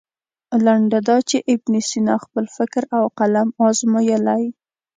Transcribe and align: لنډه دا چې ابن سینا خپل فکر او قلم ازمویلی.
لنډه 0.65 0.99
دا 1.09 1.17
چې 1.29 1.37
ابن 1.53 1.73
سینا 1.89 2.15
خپل 2.25 2.45
فکر 2.57 2.83
او 2.97 3.03
قلم 3.19 3.49
ازمویلی. 3.67 4.43